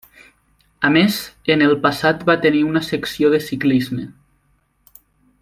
A 0.87 0.89
més, 0.95 1.17
en 1.55 1.63
el 1.65 1.75
passat 1.83 2.25
va 2.31 2.37
tenir 2.47 2.63
una 2.71 2.83
secció 2.89 3.31
de 3.35 3.41
ciclisme. 3.51 4.09